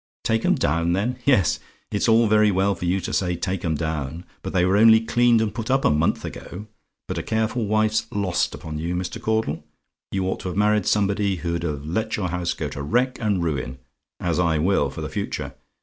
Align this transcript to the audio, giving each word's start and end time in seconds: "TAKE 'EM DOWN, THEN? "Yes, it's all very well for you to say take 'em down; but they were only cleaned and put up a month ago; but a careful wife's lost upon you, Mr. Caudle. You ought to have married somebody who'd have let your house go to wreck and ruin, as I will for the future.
"TAKE 0.23 0.45
'EM 0.45 0.55
DOWN, 0.55 0.93
THEN? 0.93 1.19
"Yes, 1.25 1.59
it's 1.91 2.09
all 2.09 2.25
very 2.25 2.49
well 2.49 2.73
for 2.73 2.85
you 2.85 2.99
to 3.01 3.13
say 3.13 3.35
take 3.35 3.63
'em 3.63 3.75
down; 3.75 4.25
but 4.41 4.51
they 4.51 4.65
were 4.65 4.75
only 4.75 4.99
cleaned 4.99 5.41
and 5.41 5.53
put 5.53 5.69
up 5.69 5.85
a 5.85 5.91
month 5.91 6.25
ago; 6.25 6.65
but 7.07 7.19
a 7.19 7.21
careful 7.21 7.67
wife's 7.67 8.07
lost 8.11 8.55
upon 8.55 8.79
you, 8.79 8.95
Mr. 8.95 9.21
Caudle. 9.21 9.63
You 10.11 10.25
ought 10.27 10.39
to 10.39 10.47
have 10.47 10.57
married 10.57 10.87
somebody 10.87 11.35
who'd 11.35 11.61
have 11.61 11.85
let 11.85 12.17
your 12.17 12.29
house 12.29 12.55
go 12.55 12.67
to 12.69 12.81
wreck 12.81 13.19
and 13.21 13.43
ruin, 13.43 13.77
as 14.19 14.39
I 14.39 14.57
will 14.57 14.89
for 14.89 15.01
the 15.01 15.07
future. 15.09 15.53